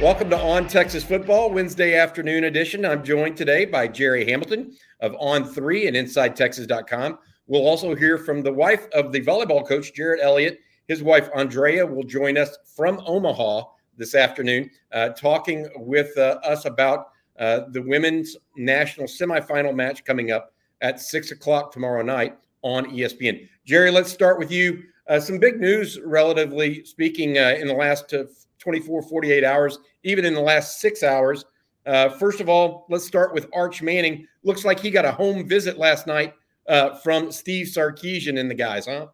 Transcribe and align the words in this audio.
Welcome 0.00 0.28
to 0.30 0.38
On 0.38 0.66
Texas 0.66 1.04
Football, 1.04 1.52
Wednesday 1.52 1.94
afternoon 1.94 2.44
edition. 2.44 2.84
I'm 2.84 3.04
joined 3.04 3.36
today 3.36 3.64
by 3.64 3.86
Jerry 3.86 4.28
Hamilton 4.28 4.76
of 4.98 5.12
On3 5.12 5.86
and 5.86 5.96
InsideTexas.com. 5.96 7.18
We'll 7.46 7.66
also 7.66 7.94
hear 7.94 8.18
from 8.18 8.42
the 8.42 8.52
wife 8.52 8.88
of 8.92 9.12
the 9.12 9.20
volleyball 9.20 9.66
coach, 9.66 9.94
Jerritt 9.94 10.20
Elliott. 10.20 10.58
His 10.88 11.04
wife, 11.04 11.30
Andrea, 11.36 11.86
will 11.86 12.02
join 12.02 12.36
us 12.36 12.58
from 12.74 13.00
Omaha 13.06 13.62
this 13.96 14.16
afternoon, 14.16 14.68
uh, 14.92 15.10
talking 15.10 15.68
with 15.76 16.10
uh, 16.18 16.40
us 16.42 16.64
about 16.64 17.06
uh, 17.38 17.60
the 17.70 17.82
women's 17.82 18.36
national 18.56 19.06
semifinal 19.06 19.74
match 19.74 20.04
coming 20.04 20.32
up 20.32 20.54
at 20.80 21.00
6 21.00 21.30
o'clock 21.30 21.72
tomorrow 21.72 22.02
night 22.02 22.36
on 22.62 22.86
ESPN. 22.86 23.48
Jerry, 23.64 23.92
let's 23.92 24.12
start 24.12 24.40
with 24.40 24.50
you. 24.50 24.82
Uh, 25.08 25.20
some 25.20 25.38
big 25.38 25.60
news, 25.60 26.00
relatively 26.04 26.84
speaking, 26.84 27.38
uh, 27.38 27.54
in 27.60 27.68
the 27.68 27.74
last 27.74 28.12
uh, 28.12 28.24
24, 28.64 29.02
48 29.02 29.44
hours, 29.44 29.78
even 30.02 30.24
in 30.24 30.34
the 30.34 30.40
last 30.40 30.80
six 30.80 31.02
hours. 31.02 31.44
Uh, 31.86 32.08
first 32.08 32.40
of 32.40 32.48
all, 32.48 32.86
let's 32.88 33.04
start 33.04 33.34
with 33.34 33.46
Arch 33.54 33.82
Manning. 33.82 34.26
Looks 34.42 34.64
like 34.64 34.80
he 34.80 34.90
got 34.90 35.04
a 35.04 35.12
home 35.12 35.46
visit 35.46 35.76
last 35.76 36.06
night 36.06 36.32
uh, 36.66 36.94
from 36.96 37.30
Steve 37.30 37.66
Sarkisian 37.66 38.40
and 38.40 38.50
the 38.50 38.54
guys, 38.54 38.86
huh? 38.86 39.08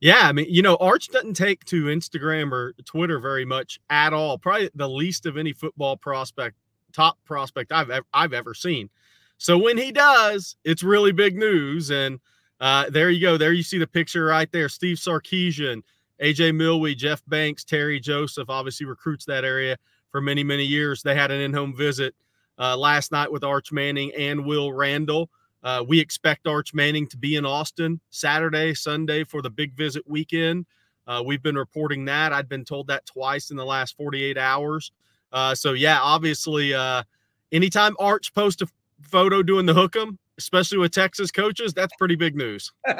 Yeah, 0.00 0.20
I 0.22 0.32
mean, 0.32 0.46
you 0.48 0.62
know, 0.62 0.76
Arch 0.76 1.08
doesn't 1.08 1.34
take 1.34 1.64
to 1.66 1.84
Instagram 1.84 2.52
or 2.52 2.74
Twitter 2.84 3.20
very 3.20 3.44
much 3.44 3.80
at 3.88 4.12
all. 4.12 4.36
Probably 4.36 4.70
the 4.74 4.88
least 4.88 5.26
of 5.26 5.36
any 5.36 5.52
football 5.52 5.96
prospect, 5.96 6.56
top 6.92 7.18
prospect 7.24 7.72
I've 7.72 7.90
ever, 7.90 8.06
I've 8.12 8.32
ever 8.32 8.54
seen. 8.54 8.90
So 9.38 9.56
when 9.56 9.78
he 9.78 9.92
does, 9.92 10.56
it's 10.64 10.82
really 10.82 11.12
big 11.12 11.36
news. 11.36 11.90
And 11.90 12.18
uh, 12.60 12.90
there 12.90 13.10
you 13.10 13.20
go. 13.20 13.36
There 13.36 13.52
you 13.52 13.62
see 13.62 13.78
the 13.78 13.86
picture 13.86 14.24
right 14.24 14.50
there. 14.52 14.68
Steve 14.68 14.96
Sarkisian, 14.96 15.82
AJ 16.22 16.52
Milwee, 16.54 16.96
Jeff 16.96 17.22
Banks, 17.26 17.64
Terry 17.64 18.00
Joseph 18.00 18.50
obviously 18.50 18.86
recruits 18.86 19.24
that 19.26 19.44
area 19.44 19.76
for 20.10 20.20
many, 20.20 20.42
many 20.42 20.64
years. 20.64 21.02
They 21.02 21.14
had 21.14 21.30
an 21.30 21.40
in 21.40 21.52
home 21.52 21.76
visit 21.76 22.14
uh, 22.58 22.76
last 22.76 23.12
night 23.12 23.30
with 23.30 23.44
Arch 23.44 23.72
Manning 23.72 24.12
and 24.18 24.44
Will 24.44 24.72
Randall. 24.72 25.30
Uh, 25.62 25.84
we 25.86 25.98
expect 26.00 26.46
Arch 26.46 26.72
Manning 26.74 27.06
to 27.08 27.16
be 27.16 27.36
in 27.36 27.44
Austin 27.44 28.00
Saturday, 28.10 28.74
Sunday 28.74 29.24
for 29.24 29.42
the 29.42 29.50
big 29.50 29.74
visit 29.74 30.02
weekend. 30.06 30.66
Uh, 31.06 31.22
we've 31.24 31.42
been 31.42 31.56
reporting 31.56 32.04
that. 32.04 32.32
I'd 32.32 32.48
been 32.48 32.64
told 32.64 32.86
that 32.88 33.06
twice 33.06 33.50
in 33.50 33.56
the 33.56 33.64
last 33.64 33.96
48 33.96 34.36
hours. 34.36 34.92
Uh, 35.32 35.54
so, 35.54 35.72
yeah, 35.72 36.00
obviously, 36.00 36.74
uh, 36.74 37.02
anytime 37.50 37.96
Arch 37.98 38.32
posts 38.34 38.62
a 38.62 38.66
photo 39.02 39.42
doing 39.42 39.66
the 39.66 39.74
hook 39.74 39.96
'em, 39.96 40.18
especially 40.38 40.78
with 40.78 40.92
Texas 40.92 41.30
coaches, 41.30 41.74
that's 41.74 41.92
pretty 41.98 42.16
big 42.16 42.36
news. 42.36 42.72
All 42.88 42.94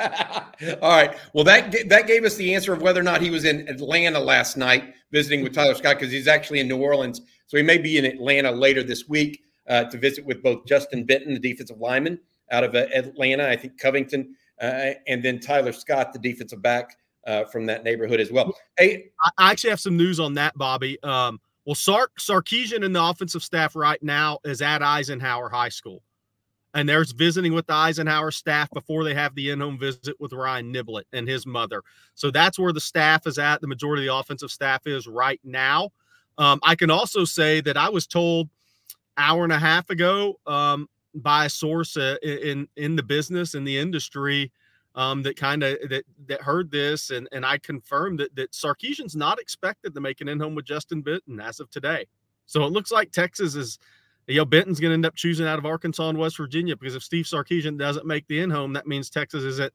right. 0.83 1.17
Well, 1.33 1.45
that 1.45 1.89
that 1.89 2.07
gave 2.07 2.25
us 2.25 2.37
the 2.37 2.55
answer 2.55 2.73
of 2.73 2.83
whether 2.83 3.01
or 3.01 3.05
not 3.05 3.23
he 3.23 3.31
was 3.31 3.45
in 3.45 3.67
Atlanta 3.69 4.19
last 4.19 4.57
night 4.57 4.95
visiting 5.11 5.43
with 5.43 5.55
Tyler 5.55 5.75
Scott 5.75 5.99
because 5.99 6.13
he's 6.13 6.29
actually 6.29 6.61
in 6.61 6.69
New 6.69 6.79
Orleans, 6.79 7.23
so 7.47 7.57
he 7.57 7.63
may 7.63 7.79
be 7.79 7.97
in 7.97 8.05
Atlanta 8.05 8.51
later 8.51 8.83
this 8.83 9.09
week 9.09 9.43
uh, 9.69 9.85
to 9.85 9.97
visit 9.97 10.25
with 10.27 10.43
both 10.43 10.67
Justin 10.67 11.05
Benton, 11.05 11.33
the 11.33 11.41
defensive 11.41 11.79
lineman 11.79 12.19
out 12.51 12.65
of 12.65 12.75
uh, 12.75 12.87
Atlanta, 12.95 13.49
I 13.49 13.57
think 13.57 13.79
Covington, 13.79 14.35
uh, 14.61 14.93
and 15.07 15.23
then 15.23 15.39
Tyler 15.39 15.73
Scott, 15.73 16.13
the 16.13 16.19
defensive 16.19 16.61
back 16.63 16.97
uh, 17.27 17.45
from 17.45 17.67
that 17.67 17.85
neighborhood 17.85 18.21
as 18.21 18.33
well. 18.33 18.55
Hey, 18.79 19.11
I 19.39 19.51
actually 19.51 19.71
have 19.71 19.81
some 19.81 19.97
news 19.97 20.19
on 20.19 20.35
that, 20.35 20.57
Bobby. 20.57 20.99
Um, 21.03 21.41
well, 21.65 21.75
Sark 21.75 22.13
Sarkisian 22.19 22.85
and 22.85 22.97
the 22.97 23.03
offensive 23.03 23.43
staff 23.43 23.77
right 23.77 24.03
now 24.03 24.39
is 24.45 24.63
at 24.63 24.83
Eisenhower 24.83 25.51
High 25.51 25.69
School 25.69 26.03
and 26.79 26.89
there's 26.89 27.11
visiting 27.11 27.55
with 27.55 27.67
the 27.67 27.75
Eisenhower 27.75 28.31
staff 28.31 28.71
before 28.71 29.03
they 29.03 29.13
have 29.13 29.35
the 29.35 29.51
in-home 29.51 29.79
visit 29.79 30.15
with 30.21 30.33
Ryan 30.33 30.73
Niblett 30.73 31.05
and 31.13 31.27
his 31.27 31.45
mother. 31.45 31.83
So 32.15 32.31
that's 32.31 32.57
where 32.57 32.73
the 32.73 32.81
staff 32.81 33.27
is 33.27 33.37
at. 33.37 33.61
The 33.61 33.67
majority 33.67 34.05
of 34.05 34.07
the 34.07 34.15
offensive 34.15 34.53
staff 34.53 34.87
is 34.87 35.09
right 35.09 35.41
now. 35.43 35.91
Um, 36.39 36.61
I 36.63 36.77
can 36.77 36.89
also 36.89 37.25
say 37.25 37.61
that 37.63 37.77
I 37.77 37.89
was 37.89 38.07
told 38.07 38.49
hour 39.17 39.43
and 39.43 39.53
a 39.53 39.59
half 39.59 39.91
ago 39.91 40.39
um, 40.47 40.89
by 41.17 41.47
a 41.47 41.51
source 41.51 41.97
uh, 41.97 42.15
in 42.23 42.69
in 42.77 42.95
the 42.95 43.03
business 43.03 43.55
in 43.55 43.65
the 43.65 43.77
industry 43.77 44.53
um, 44.95 45.23
that 45.25 45.37
kind 45.37 45.65
of 45.65 45.77
that 45.91 46.05
that 46.29 46.41
heard 46.41 46.71
this, 46.71 47.11
and 47.11 47.29
and 47.33 47.45
I 47.45 47.59
confirmed 47.59 48.21
that 48.21 48.37
that 48.37 48.53
Sarkisian's 48.53 49.17
not 49.17 49.41
expected 49.41 49.95
to 49.95 50.01
make 50.01 50.21
an 50.21 50.29
in-home 50.29 50.55
with 50.55 50.65
Justin 50.65 51.03
Benton 51.03 51.41
as 51.41 51.59
of 51.59 51.71
today. 51.71 52.07
So 52.47 52.65
it 52.65 52.73
looks 52.73 52.93
like 52.93 53.11
Texas 53.11 53.57
is 53.57 53.81
you 54.29 54.37
know, 54.37 54.45
Benton's 54.45 54.79
going 54.79 54.91
to 54.91 54.95
end 54.95 55.07
up 55.07 55.15
choosing 55.15 55.47
out 55.47 55.59
of 55.59 55.65
Arkansas 55.65 56.09
and 56.09 56.19
West 56.19 56.37
Virginia 56.37 56.77
because 56.77 56.95
if 56.95 57.03
Steve 57.03 57.25
Sarkisian 57.25 57.79
doesn't 57.79 58.07
make 58.07 58.27
the 58.29 58.41
in 58.41 58.51
home, 58.51 58.75
that 58.75 58.87
means 58.87 59.09
Texas 59.09 59.43
isn't 59.43 59.73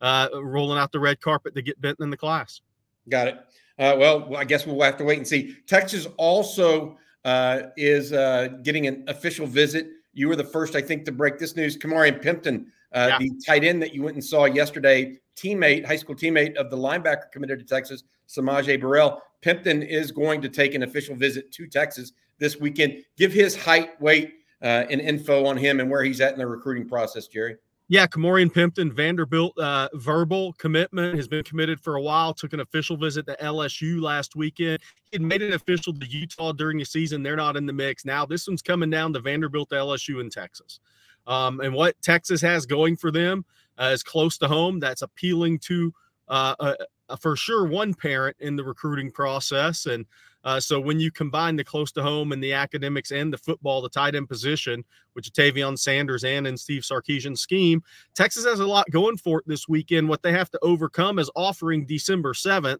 uh, 0.00 0.28
rolling 0.34 0.78
out 0.78 0.92
the 0.92 1.00
red 1.00 1.20
carpet 1.20 1.54
to 1.54 1.62
get 1.62 1.80
Benton 1.80 2.04
in 2.04 2.10
the 2.10 2.16
class. 2.16 2.60
Got 3.08 3.28
it. 3.28 3.38
Uh, 3.78 3.96
well, 3.98 4.36
I 4.36 4.44
guess 4.44 4.66
we'll 4.66 4.80
have 4.82 4.96
to 4.98 5.04
wait 5.04 5.18
and 5.18 5.26
see. 5.26 5.56
Texas 5.66 6.06
also 6.16 6.96
uh, 7.24 7.62
is 7.76 8.12
uh, 8.12 8.48
getting 8.62 8.86
an 8.86 9.04
official 9.08 9.46
visit. 9.46 9.88
You 10.14 10.28
were 10.28 10.36
the 10.36 10.44
first, 10.44 10.76
I 10.76 10.80
think, 10.80 11.04
to 11.06 11.12
break 11.12 11.38
this 11.38 11.56
news. 11.56 11.76
Kamarian 11.76 12.22
Pimpton, 12.22 12.66
uh, 12.92 13.08
yeah. 13.10 13.18
the 13.18 13.32
tight 13.44 13.64
end 13.64 13.82
that 13.82 13.92
you 13.92 14.02
went 14.02 14.14
and 14.14 14.24
saw 14.24 14.44
yesterday, 14.44 15.18
teammate, 15.36 15.84
high 15.84 15.96
school 15.96 16.14
teammate 16.14 16.54
of 16.56 16.70
the 16.70 16.76
linebacker 16.76 17.30
committed 17.32 17.58
to 17.58 17.64
Texas, 17.64 18.04
S'Maje 18.28 18.80
Burrell. 18.80 19.20
Pimpton 19.42 19.86
is 19.86 20.10
going 20.10 20.40
to 20.40 20.48
take 20.48 20.74
an 20.74 20.84
official 20.84 21.14
visit 21.14 21.52
to 21.52 21.66
Texas 21.66 22.12
this 22.38 22.58
weekend. 22.58 23.04
Give 23.16 23.32
his 23.32 23.56
height, 23.56 24.00
weight, 24.00 24.34
uh, 24.62 24.84
and 24.90 25.00
info 25.00 25.46
on 25.46 25.56
him 25.56 25.80
and 25.80 25.90
where 25.90 26.02
he's 26.02 26.20
at 26.20 26.32
in 26.32 26.38
the 26.38 26.46
recruiting 26.46 26.88
process, 26.88 27.26
Jerry. 27.26 27.56
Yeah, 27.88 28.08
Kamorian 28.08 28.52
Pimpton, 28.52 28.92
Vanderbilt 28.92 29.56
uh, 29.58 29.88
verbal 29.94 30.54
commitment 30.54 31.14
has 31.14 31.28
been 31.28 31.44
committed 31.44 31.80
for 31.80 31.94
a 31.94 32.02
while. 32.02 32.34
Took 32.34 32.52
an 32.52 32.58
official 32.58 32.96
visit 32.96 33.26
to 33.26 33.36
LSU 33.40 34.00
last 34.00 34.34
weekend. 34.34 34.80
He 35.04 35.16
had 35.16 35.22
made 35.22 35.40
it 35.40 35.54
official 35.54 35.92
to 35.94 36.06
Utah 36.06 36.50
during 36.50 36.78
the 36.78 36.84
season. 36.84 37.22
They're 37.22 37.36
not 37.36 37.56
in 37.56 37.64
the 37.64 37.72
mix 37.72 38.04
now. 38.04 38.26
This 38.26 38.48
one's 38.48 38.60
coming 38.60 38.90
down 38.90 39.12
to 39.12 39.20
Vanderbilt, 39.20 39.70
LSU, 39.70 40.20
and 40.20 40.32
Texas. 40.32 40.80
Um, 41.28 41.60
and 41.60 41.72
what 41.72 42.00
Texas 42.02 42.40
has 42.40 42.66
going 42.66 42.96
for 42.96 43.12
them 43.12 43.44
uh, 43.78 43.90
is 43.92 44.02
close 44.02 44.36
to 44.38 44.48
home. 44.48 44.80
That's 44.80 45.02
appealing 45.02 45.60
to 45.60 45.92
uh 46.28 46.74
for 47.20 47.36
sure 47.36 47.64
one 47.64 47.94
parent 47.94 48.36
in 48.40 48.56
the 48.56 48.64
recruiting 48.64 49.12
process. 49.12 49.86
And 49.86 50.06
uh, 50.46 50.60
so 50.60 50.78
when 50.78 51.00
you 51.00 51.10
combine 51.10 51.56
the 51.56 51.64
close 51.64 51.90
to 51.90 52.00
home 52.00 52.30
and 52.30 52.42
the 52.42 52.52
academics 52.52 53.10
and 53.10 53.32
the 53.32 53.36
football, 53.36 53.82
the 53.82 53.88
tight 53.88 54.14
end 54.14 54.28
position, 54.28 54.84
which 55.14 55.32
Tavion 55.32 55.76
Sanders 55.76 56.22
and 56.22 56.46
in 56.46 56.56
Steve 56.56 56.82
Sarkisian's 56.82 57.40
scheme, 57.40 57.82
Texas 58.14 58.44
has 58.44 58.60
a 58.60 58.66
lot 58.66 58.88
going 58.92 59.16
for 59.16 59.40
it 59.40 59.48
this 59.48 59.68
weekend. 59.68 60.08
What 60.08 60.22
they 60.22 60.30
have 60.30 60.48
to 60.52 60.58
overcome 60.62 61.18
is 61.18 61.28
offering 61.34 61.84
December 61.84 62.32
7th. 62.32 62.78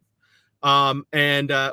Um, 0.62 1.06
and 1.12 1.50
uh, 1.50 1.72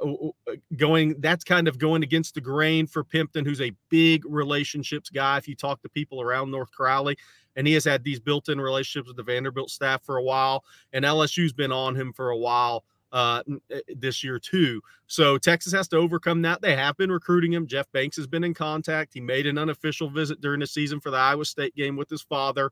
going 0.75 1.15
that's 1.19 1.43
kind 1.43 1.67
of 1.67 1.77
going 1.77 2.03
against 2.03 2.35
the 2.35 2.41
grain 2.41 2.85
for 2.85 3.03
Pimpton, 3.03 3.45
who's 3.45 3.61
a 3.61 3.71
big 3.89 4.23
relationships 4.25 5.09
guy. 5.09 5.37
If 5.37 5.47
you 5.47 5.55
talk 5.55 5.81
to 5.83 5.89
people 5.89 6.21
around 6.21 6.51
North 6.51 6.71
Crowley, 6.71 7.17
and 7.55 7.67
he 7.67 7.73
has 7.75 7.85
had 7.85 8.03
these 8.03 8.19
built-in 8.19 8.59
relationships 8.59 9.07
with 9.07 9.17
the 9.17 9.23
Vanderbilt 9.23 9.69
staff 9.69 10.03
for 10.03 10.17
a 10.17 10.23
while, 10.23 10.63
and 10.91 11.05
LSU's 11.05 11.53
been 11.53 11.71
on 11.71 11.95
him 11.95 12.11
for 12.13 12.31
a 12.31 12.37
while 12.37 12.83
uh, 13.13 13.43
eh, 13.71 13.79
this 13.95 14.23
year 14.23 14.39
too. 14.39 14.81
So 15.07 15.37
Texas 15.37 15.71
has 15.71 15.87
to 15.89 15.97
overcome 15.97 16.41
that. 16.41 16.61
They 16.61 16.75
have 16.75 16.97
been 16.97 17.11
recruiting 17.11 17.53
him. 17.53 17.67
Jeff 17.67 17.89
Banks 17.93 18.17
has 18.17 18.27
been 18.27 18.43
in 18.43 18.53
contact. 18.53 19.13
He 19.13 19.21
made 19.21 19.45
an 19.45 19.57
unofficial 19.57 20.09
visit 20.09 20.41
during 20.41 20.59
the 20.59 20.67
season 20.67 20.99
for 20.99 21.11
the 21.11 21.17
Iowa 21.17 21.45
State 21.45 21.75
game 21.75 21.95
with 21.95 22.09
his 22.09 22.23
father. 22.23 22.71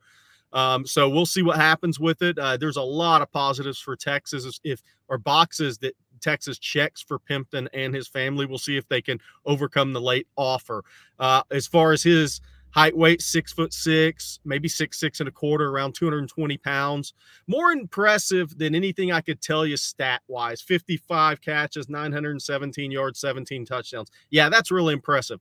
Um, 0.52 0.86
so 0.86 1.08
we'll 1.08 1.26
see 1.26 1.44
what 1.44 1.56
happens 1.56 2.00
with 2.00 2.22
it. 2.22 2.38
Uh, 2.38 2.58
there's 2.58 2.76
a 2.76 2.82
lot 2.82 3.22
of 3.22 3.32
positives 3.32 3.80
for 3.80 3.96
Texas 3.96 4.60
if 4.66 4.82
or 5.08 5.18
boxes 5.18 5.78
that 5.78 5.96
Texas 6.20 6.58
checks 6.58 7.02
for 7.02 7.20
Pimpton 7.20 7.68
and 7.74 7.96
his 7.96 8.08
family. 8.08 8.46
We'll 8.46 8.58
see 8.58 8.78
if 8.78 8.88
they 8.90 9.02
can 9.02 9.20
overcome 9.46 9.94
the 9.94 10.02
late 10.02 10.28
offer. 10.36 10.84
Uh, 11.20 11.44
as 11.52 11.68
far 11.68 11.94
as 11.94 12.04
his 12.04 12.42
height 12.74 12.96
weight 12.96 13.22
six 13.22 13.52
foot 13.52 13.74
six 13.74 14.40
maybe 14.46 14.68
six 14.68 15.00
six 15.00 15.20
and 15.20 15.30
a 15.30 15.32
quarter 15.32 15.70
around 15.70 15.94
220 15.94 16.58
pounds. 16.58 17.14
More 17.48 17.72
impressive 17.72 18.58
than 18.58 18.76
anything 18.76 19.12
i 19.12 19.22
could 19.22 19.42
tell 19.42 19.66
you 19.66 19.78
stat 19.78 20.22
wise 20.28 20.62
55 20.62 21.42
catches 21.42 21.90
917 21.90 22.92
yards 22.92 23.20
17 23.20 23.66
touchdowns. 23.66 24.12
Yeah 24.30 24.50
that's 24.50 24.72
really 24.72 24.94
impressive. 24.94 25.40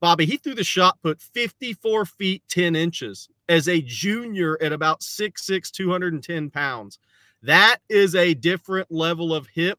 Bobby 0.00 0.26
he 0.26 0.36
threw 0.36 0.54
the 0.54 0.64
shot 0.64 0.98
put 1.02 1.20
54 1.20 2.06
feet 2.06 2.42
10 2.48 2.76
inches 2.76 3.28
as 3.48 3.68
a 3.68 3.80
junior 3.80 4.58
at 4.60 4.72
about 4.72 5.00
6'6 5.00 5.70
210 5.70 6.50
pounds. 6.50 6.98
That 7.42 7.78
is 7.88 8.14
a 8.14 8.34
different 8.34 8.90
level 8.90 9.34
of 9.34 9.46
hip 9.46 9.78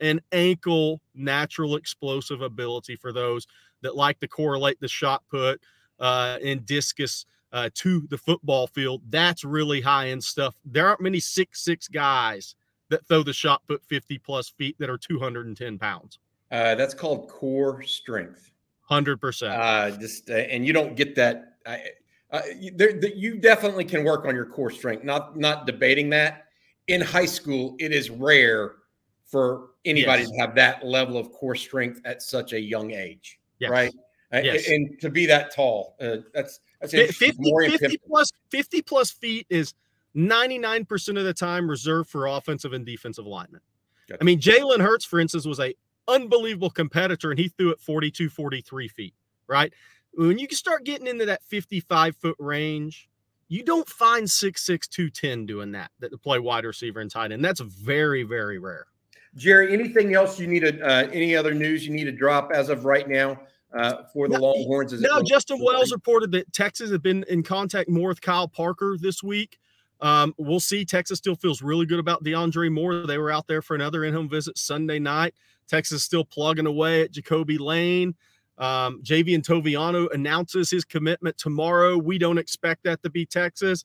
and 0.00 0.20
ankle 0.32 1.00
natural 1.14 1.76
explosive 1.76 2.42
ability 2.42 2.96
for 2.96 3.12
those 3.12 3.46
that 3.82 3.96
like 3.96 4.18
to 4.20 4.28
correlate 4.28 4.80
the 4.80 4.88
shot 4.88 5.22
put 5.30 5.60
uh, 6.00 6.38
and 6.44 6.64
discus 6.66 7.26
uh, 7.52 7.70
to 7.74 8.06
the 8.10 8.18
football 8.18 8.66
field. 8.66 9.02
That's 9.08 9.44
really 9.44 9.80
high 9.80 10.08
end 10.08 10.22
stuff. 10.22 10.54
There 10.64 10.86
aren't 10.86 11.00
many 11.00 11.20
six 11.20 11.62
six 11.62 11.88
guys 11.88 12.54
that 12.88 13.06
throw 13.06 13.22
the 13.22 13.32
shot 13.32 13.62
put 13.66 13.84
50 13.84 14.18
plus 14.18 14.48
feet 14.48 14.76
that 14.78 14.88
are 14.88 14.98
210 14.98 15.78
pounds. 15.78 16.18
Uh, 16.50 16.74
that's 16.74 16.94
called 16.94 17.28
core 17.28 17.82
strength. 17.82 18.50
Hundred 18.82 19.20
percent. 19.20 19.52
Uh, 19.52 19.90
just 19.96 20.30
uh, 20.30 20.34
and 20.34 20.64
you 20.64 20.72
don't 20.72 20.94
get 20.94 21.16
that. 21.16 21.56
Uh, 21.66 22.40
you, 22.56 22.70
there, 22.70 22.96
you 23.04 23.38
definitely 23.38 23.84
can 23.84 24.04
work 24.04 24.26
on 24.26 24.34
your 24.34 24.46
core 24.46 24.70
strength. 24.70 25.02
Not 25.02 25.36
not 25.36 25.66
debating 25.66 26.08
that. 26.10 26.44
In 26.86 27.00
high 27.00 27.26
school, 27.26 27.74
it 27.80 27.92
is 27.92 28.10
rare 28.10 28.76
for 29.24 29.70
anybody 29.84 30.22
yes. 30.22 30.30
to 30.30 30.36
have 30.38 30.54
that 30.54 30.86
level 30.86 31.16
of 31.16 31.32
core 31.32 31.56
strength 31.56 32.00
at 32.04 32.22
such 32.22 32.52
a 32.52 32.60
young 32.60 32.92
age, 32.92 33.40
yes. 33.58 33.70
right? 33.70 33.92
Yes. 34.32 34.68
And, 34.68 35.00
to 35.00 35.10
be 35.10 35.26
that 35.26 35.54
tall, 35.54 35.96
uh, 36.00 36.18
that's 36.34 36.60
that's 36.80 36.92
50, 36.92 37.18
50 37.78 37.98
plus 38.06 38.30
50 38.50 38.82
plus 38.82 39.10
feet 39.10 39.46
is 39.48 39.74
99% 40.16 41.18
of 41.18 41.24
the 41.24 41.34
time 41.34 41.68
reserved 41.68 42.10
for 42.10 42.26
offensive 42.26 42.72
and 42.72 42.84
defensive 42.84 43.26
linemen. 43.26 43.60
Gotcha. 44.08 44.18
I 44.20 44.24
mean, 44.24 44.40
Jalen 44.40 44.80
Hurts, 44.80 45.04
for 45.04 45.20
instance, 45.20 45.46
was 45.46 45.60
a 45.60 45.74
unbelievable 46.08 46.70
competitor 46.70 47.30
and 47.30 47.38
he 47.38 47.48
threw 47.48 47.70
it 47.70 47.80
42, 47.80 48.28
43 48.30 48.88
feet, 48.88 49.14
right? 49.46 49.72
When 50.14 50.38
you 50.38 50.48
start 50.50 50.84
getting 50.84 51.06
into 51.06 51.26
that 51.26 51.42
55 51.42 52.16
foot 52.16 52.36
range, 52.38 53.08
you 53.48 53.62
don't 53.62 53.88
find 53.88 54.26
6'6, 54.26 54.88
210 54.88 55.46
doing 55.46 55.72
that, 55.72 55.90
that 56.00 56.10
to 56.10 56.18
play 56.18 56.38
wide 56.38 56.64
receiver 56.64 57.00
and 57.00 57.10
tight 57.10 57.32
end. 57.32 57.44
That's 57.44 57.60
very, 57.60 58.22
very 58.22 58.58
rare. 58.58 58.86
Jerry, 59.34 59.72
anything 59.72 60.14
else 60.14 60.40
you 60.40 60.46
need 60.46 60.60
to, 60.60 60.80
uh, 60.80 61.08
any 61.12 61.36
other 61.36 61.52
news 61.52 61.86
you 61.86 61.92
need 61.92 62.04
to 62.04 62.12
drop 62.12 62.50
as 62.52 62.70
of 62.70 62.86
right 62.86 63.06
now 63.08 63.38
uh, 63.76 64.04
for 64.12 64.28
the 64.28 64.38
Longhorns? 64.38 64.92
Is 64.92 65.00
no, 65.00 65.22
Justin 65.22 65.62
Wells 65.62 65.92
reported 65.92 66.32
that 66.32 66.52
Texas 66.52 66.90
had 66.90 67.02
been 67.02 67.24
in 67.28 67.42
contact 67.42 67.88
more 67.88 68.08
with 68.08 68.20
Kyle 68.20 68.48
Parker 68.48 68.96
this 69.00 69.22
week. 69.22 69.58
Um, 70.00 70.34
we'll 70.36 70.60
see. 70.60 70.84
Texas 70.84 71.18
still 71.18 71.36
feels 71.36 71.62
really 71.62 71.86
good 71.86 71.98
about 71.98 72.22
DeAndre 72.22 72.70
Moore. 72.70 73.06
They 73.06 73.18
were 73.18 73.30
out 73.30 73.46
there 73.46 73.62
for 73.62 73.74
another 73.74 74.04
in-home 74.04 74.28
visit 74.28 74.58
Sunday 74.58 74.98
night. 74.98 75.34
Texas 75.68 76.02
still 76.02 76.24
plugging 76.24 76.66
away 76.66 77.02
at 77.02 77.12
Jacoby 77.12 77.58
Lane. 77.58 78.14
Um, 78.58 79.02
Javien 79.02 79.42
Toviano 79.42 80.12
announces 80.12 80.70
his 80.70 80.84
commitment 80.84 81.36
tomorrow. 81.36 81.98
We 81.98 82.18
don't 82.18 82.38
expect 82.38 82.84
that 82.84 83.02
to 83.02 83.10
be 83.10 83.26
Texas. 83.26 83.84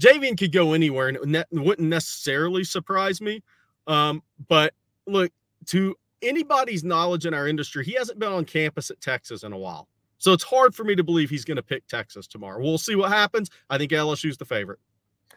Javien 0.00 0.38
could 0.38 0.52
go 0.52 0.72
anywhere, 0.72 1.08
and 1.08 1.36
it 1.36 1.46
wouldn't 1.52 1.88
necessarily 1.88 2.64
surprise 2.64 3.20
me. 3.20 3.42
Um, 3.86 4.22
but 4.48 4.74
look, 5.06 5.32
to 5.66 5.94
anybody's 6.22 6.84
knowledge 6.84 7.26
in 7.26 7.34
our 7.34 7.48
industry, 7.48 7.84
he 7.84 7.92
hasn't 7.92 8.18
been 8.18 8.32
on 8.32 8.44
campus 8.44 8.90
at 8.90 9.00
Texas 9.00 9.42
in 9.42 9.52
a 9.52 9.58
while. 9.58 9.88
So 10.18 10.32
it's 10.32 10.44
hard 10.44 10.74
for 10.74 10.84
me 10.84 10.94
to 10.94 11.02
believe 11.02 11.30
he's 11.30 11.44
going 11.44 11.56
to 11.56 11.62
pick 11.62 11.86
Texas 11.88 12.28
tomorrow. 12.28 12.62
We'll 12.62 12.78
see 12.78 12.94
what 12.94 13.10
happens. 13.10 13.50
I 13.68 13.78
think 13.78 13.90
LSU's 13.90 14.36
the 14.36 14.44
favorite. 14.44 14.78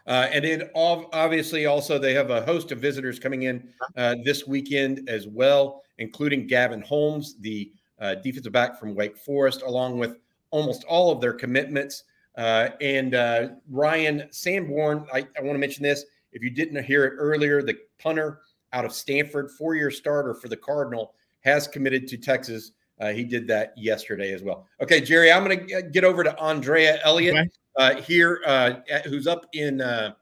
Uh, 0.06 0.28
and 0.32 0.44
then 0.44 0.70
obviously 0.76 1.66
also 1.66 1.98
they 1.98 2.14
have 2.14 2.30
a 2.30 2.44
host 2.44 2.70
of 2.70 2.78
visitors 2.78 3.18
coming 3.18 3.42
in 3.42 3.68
uh, 3.96 4.14
this 4.22 4.46
weekend 4.46 5.08
as 5.08 5.26
well, 5.26 5.82
including 5.98 6.46
Gavin 6.46 6.80
Holmes, 6.82 7.36
the 7.40 7.72
uh, 7.98 8.14
defensive 8.16 8.52
back 8.52 8.78
from 8.78 8.94
Wake 8.94 9.16
Forest, 9.16 9.62
along 9.62 9.98
with 9.98 10.18
almost 10.50 10.84
all 10.84 11.10
of 11.10 11.20
their 11.20 11.32
commitments. 11.32 12.04
Uh, 12.36 12.68
and 12.80 13.14
uh, 13.14 13.48
Ryan 13.68 14.28
Sanborn, 14.30 15.06
I, 15.12 15.26
I 15.36 15.40
want 15.40 15.54
to 15.54 15.58
mention 15.58 15.82
this. 15.82 16.04
If 16.32 16.42
you 16.42 16.50
didn't 16.50 16.84
hear 16.84 17.04
it 17.06 17.14
earlier, 17.16 17.62
the 17.62 17.76
punter 17.98 18.42
out 18.76 18.84
of 18.84 18.92
Stanford, 18.92 19.50
four-year 19.50 19.90
starter 19.90 20.34
for 20.34 20.48
the 20.48 20.56
Cardinal, 20.56 21.14
has 21.40 21.66
committed 21.66 22.06
to 22.08 22.18
Texas. 22.18 22.72
Uh, 23.00 23.10
he 23.10 23.24
did 23.24 23.46
that 23.48 23.72
yesterday 23.74 24.34
as 24.34 24.42
well. 24.42 24.66
Okay, 24.82 25.00
Jerry, 25.00 25.32
I'm 25.32 25.44
going 25.44 25.66
to 25.66 25.82
get 25.82 26.04
over 26.04 26.22
to 26.22 26.38
Andrea 26.38 26.98
Elliott 27.02 27.36
okay. 27.36 27.48
uh, 27.76 28.02
here, 28.02 28.42
uh, 28.46 28.74
who's 29.06 29.26
up 29.26 29.46
in 29.54 29.80
uh, 29.80 30.12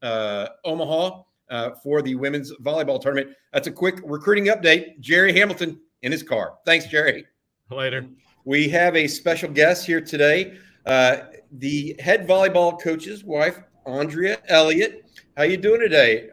uh, 0.00 0.48
Omaha 0.64 1.22
uh, 1.50 1.70
for 1.82 2.00
the 2.00 2.14
women's 2.14 2.50
volleyball 2.62 2.98
tournament. 3.00 3.36
That's 3.52 3.66
a 3.66 3.72
quick 3.72 4.00
recruiting 4.04 4.46
update. 4.46 4.98
Jerry 5.00 5.34
Hamilton 5.34 5.78
in 6.00 6.10
his 6.10 6.22
car. 6.22 6.54
Thanks, 6.64 6.86
Jerry. 6.86 7.26
Later. 7.70 8.06
We 8.46 8.70
have 8.70 8.96
a 8.96 9.06
special 9.06 9.50
guest 9.50 9.84
here 9.84 10.00
today. 10.00 10.56
the 10.86 11.94
head 11.98 12.26
volleyball 12.26 12.80
coach's 12.80 13.22
wife, 13.22 13.60
Andrea 13.84 14.38
Elliott. 14.48 15.04
How 15.36 15.42
you 15.42 15.58
doing 15.58 15.80
today? 15.80 16.30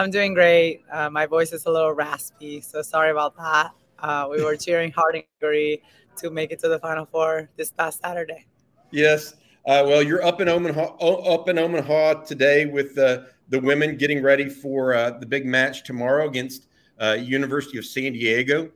I'm 0.00 0.10
doing 0.10 0.32
great. 0.32 0.82
Uh, 0.90 1.10
my 1.10 1.26
voice 1.26 1.52
is 1.52 1.66
a 1.66 1.70
little 1.70 1.92
raspy, 1.92 2.62
so 2.62 2.80
sorry 2.80 3.10
about 3.10 3.36
that. 3.36 3.72
Uh, 3.98 4.28
we 4.30 4.42
were 4.42 4.56
cheering 4.56 4.90
hard 4.90 5.16
and 5.16 5.24
agree 5.38 5.82
to 6.16 6.30
make 6.30 6.52
it 6.52 6.58
to 6.60 6.68
the 6.68 6.78
Final 6.78 7.04
Four 7.04 7.50
this 7.58 7.70
past 7.70 8.00
Saturday. 8.00 8.46
Yes. 8.92 9.34
Uh, 9.66 9.84
well, 9.86 10.02
you're 10.02 10.24
up 10.24 10.40
in 10.40 10.48
Omaha, 10.48 10.96
up 10.96 11.50
in 11.50 11.58
Omaha 11.58 12.22
today 12.24 12.64
with 12.64 12.96
uh, 12.96 13.24
the 13.50 13.60
women 13.60 13.98
getting 13.98 14.22
ready 14.22 14.48
for 14.48 14.94
uh, 14.94 15.10
the 15.10 15.26
big 15.26 15.44
match 15.44 15.84
tomorrow 15.84 16.26
against 16.26 16.68
uh, 16.98 17.18
University 17.20 17.76
of 17.76 17.84
San 17.84 18.14
Diego. 18.14 18.70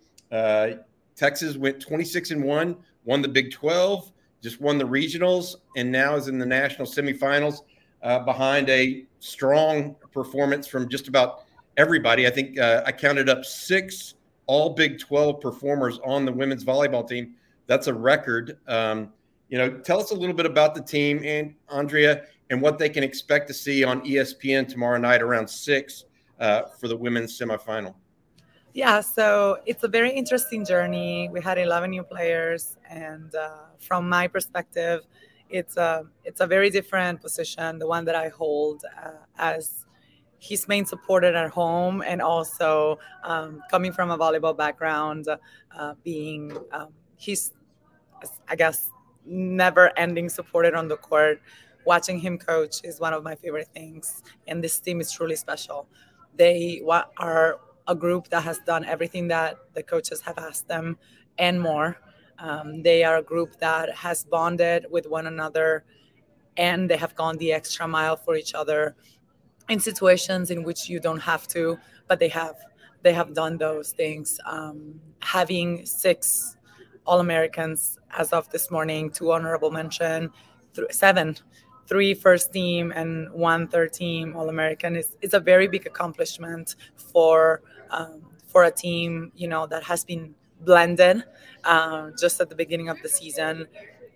Texas 1.16 1.56
went 1.56 1.80
26 1.80 2.32
and 2.32 2.44
one, 2.44 2.76
won 3.06 3.22
the 3.22 3.28
Big 3.28 3.50
12, 3.50 4.12
just 4.42 4.60
won 4.60 4.76
the 4.76 4.84
regionals, 4.84 5.54
and 5.74 5.90
now 5.90 6.16
is 6.16 6.28
in 6.28 6.38
the 6.38 6.44
national 6.44 6.86
semifinals 6.86 7.60
behind 8.04 8.68
a 8.68 9.04
strong 9.20 9.96
performance 10.12 10.66
from 10.66 10.88
just 10.88 11.08
about 11.08 11.44
everybody. 11.76 12.26
I 12.26 12.30
think 12.30 12.58
uh, 12.58 12.82
I 12.86 12.92
counted 12.92 13.28
up 13.28 13.44
six 13.44 14.14
all 14.46 14.70
Big 14.70 14.98
12 14.98 15.40
performers 15.40 15.98
on 16.04 16.24
the 16.24 16.32
women's 16.32 16.64
volleyball 16.64 17.08
team. 17.08 17.34
That's 17.66 17.86
a 17.86 17.94
record. 17.94 18.58
Um, 18.68 19.12
you 19.48 19.58
know, 19.58 19.70
tell 19.70 20.00
us 20.00 20.10
a 20.10 20.14
little 20.14 20.34
bit 20.34 20.46
about 20.46 20.74
the 20.74 20.82
team 20.82 21.22
and 21.24 21.54
Andrea 21.68 22.24
and 22.50 22.60
what 22.60 22.78
they 22.78 22.88
can 22.88 23.02
expect 23.02 23.48
to 23.48 23.54
see 23.54 23.84
on 23.84 24.02
ESPN 24.02 24.68
tomorrow 24.68 24.98
night 24.98 25.22
around 25.22 25.48
six 25.48 26.04
uh, 26.40 26.62
for 26.78 26.88
the 26.88 26.96
women's 26.96 27.38
semifinal. 27.38 27.94
Yeah, 28.74 29.00
so 29.00 29.58
it's 29.66 29.84
a 29.84 29.88
very 29.88 30.10
interesting 30.10 30.64
journey. 30.64 31.28
We 31.32 31.40
had 31.40 31.58
11 31.58 31.90
new 31.90 32.02
players, 32.02 32.76
and 32.90 33.32
uh, 33.34 33.66
from 33.78 34.08
my 34.08 34.26
perspective, 34.26 35.02
it's 35.50 35.76
a 35.76 36.06
it's 36.24 36.40
a 36.40 36.46
very 36.46 36.70
different 36.70 37.20
position, 37.20 37.78
the 37.78 37.86
one 37.86 38.04
that 38.06 38.14
I 38.14 38.28
hold 38.28 38.84
uh, 39.02 39.10
as 39.38 39.84
his 40.38 40.68
main 40.68 40.84
supporter 40.84 41.34
at 41.34 41.50
home, 41.50 42.02
and 42.02 42.20
also 42.20 42.98
um, 43.24 43.62
coming 43.70 43.92
from 43.92 44.10
a 44.10 44.18
volleyball 44.18 44.56
background, 44.56 45.26
uh, 45.28 45.94
being 46.02 46.56
um, 46.72 46.88
he's 47.16 47.52
I 48.48 48.56
guess 48.56 48.90
never 49.24 49.96
ending 49.98 50.28
supported 50.28 50.74
on 50.74 50.88
the 50.88 50.96
court. 50.96 51.40
Watching 51.86 52.18
him 52.18 52.38
coach 52.38 52.76
is 52.82 52.98
one 52.98 53.12
of 53.12 53.22
my 53.22 53.34
favorite 53.34 53.68
things, 53.74 54.22
and 54.46 54.64
this 54.64 54.78
team 54.80 55.00
is 55.00 55.12
truly 55.12 55.36
special. 55.36 55.86
They 56.36 56.82
are 57.18 57.60
a 57.86 57.94
group 57.94 58.28
that 58.28 58.42
has 58.42 58.58
done 58.60 58.84
everything 58.84 59.28
that 59.28 59.56
the 59.74 59.82
coaches 59.82 60.22
have 60.22 60.38
asked 60.38 60.68
them 60.68 60.96
and 61.38 61.60
more. 61.60 61.98
Um, 62.38 62.82
they 62.82 63.04
are 63.04 63.16
a 63.18 63.22
group 63.22 63.58
that 63.58 63.94
has 63.94 64.24
bonded 64.24 64.86
with 64.90 65.06
one 65.06 65.26
another 65.26 65.84
and 66.56 66.88
they 66.88 66.96
have 66.96 67.14
gone 67.14 67.36
the 67.38 67.52
extra 67.52 67.86
mile 67.88 68.16
for 68.16 68.36
each 68.36 68.54
other 68.54 68.94
in 69.68 69.80
situations 69.80 70.50
in 70.50 70.62
which 70.62 70.88
you 70.88 71.00
don't 71.00 71.20
have 71.20 71.48
to, 71.48 71.78
but 72.06 72.18
they 72.18 72.28
have. 72.28 72.56
They 73.02 73.12
have 73.12 73.34
done 73.34 73.58
those 73.58 73.92
things. 73.92 74.40
Um, 74.46 74.98
having 75.20 75.84
six 75.84 76.56
All 77.06 77.20
Americans 77.20 77.98
as 78.16 78.32
of 78.32 78.48
this 78.48 78.70
morning, 78.70 79.10
two 79.10 79.30
honorable 79.30 79.70
mention, 79.70 80.30
th- 80.74 80.90
seven, 80.90 81.36
three 81.86 82.14
first 82.14 82.52
team 82.52 82.92
and 82.94 83.30
one 83.30 83.68
third 83.68 83.92
team 83.92 84.34
All 84.36 84.48
American 84.48 84.96
is, 84.96 85.16
is 85.20 85.34
a 85.34 85.40
very 85.40 85.68
big 85.68 85.86
accomplishment 85.86 86.76
for 86.96 87.60
um, 87.90 88.22
for 88.46 88.64
a 88.64 88.70
team 88.70 89.32
you 89.34 89.48
know 89.48 89.66
that 89.66 89.82
has 89.82 90.04
been 90.04 90.34
blended 90.60 91.24
uh, 91.64 92.10
just 92.18 92.40
at 92.40 92.48
the 92.48 92.54
beginning 92.54 92.88
of 92.88 93.00
the 93.02 93.08
season. 93.08 93.66